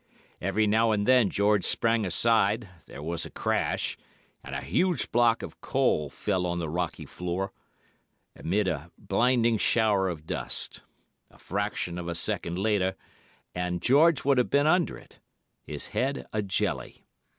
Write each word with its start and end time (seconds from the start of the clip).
Every 0.41 0.65
now 0.65 0.89
and 0.93 1.05
then 1.07 1.29
George 1.29 1.63
sprang 1.63 2.07
aside, 2.07 2.67
there 2.87 3.03
was 3.03 3.23
a 3.23 3.29
crash, 3.29 3.99
and 4.43 4.55
a 4.55 4.61
huge 4.63 5.11
block 5.11 5.43
of 5.43 5.61
coal 5.61 6.09
fell 6.09 6.47
on 6.47 6.57
the 6.57 6.69
rocky 6.71 7.05
floor, 7.05 7.53
mid 8.43 8.67
a 8.67 8.89
blinding 8.97 9.59
shower 9.59 10.09
of 10.09 10.25
dust. 10.25 10.81
A 11.29 11.37
fraction 11.37 11.99
of 11.99 12.07
a 12.07 12.15
second 12.15 12.57
later, 12.57 12.95
and 13.53 13.79
George 13.79 14.25
would 14.25 14.39
have 14.39 14.49
been 14.49 14.65
under 14.65 14.97
it—his 14.97 15.89
head 15.89 16.25
a 16.33 16.41
jelly. 16.41 17.05